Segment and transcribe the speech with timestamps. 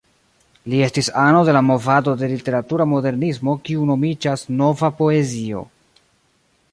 [0.71, 5.63] Li estis ano de la movado de literatura modernismo kiu nomiĝas "Nova Poezio".